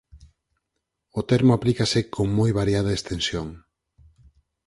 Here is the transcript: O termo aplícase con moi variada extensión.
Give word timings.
O 1.19 1.21
termo 1.31 1.51
aplícase 1.53 1.99
con 2.13 2.27
moi 2.37 2.51
variada 2.59 2.95
extensión. 2.97 3.47